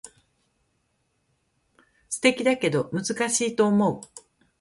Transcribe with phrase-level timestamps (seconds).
[2.09, 4.01] 素敵だけど難しいと思う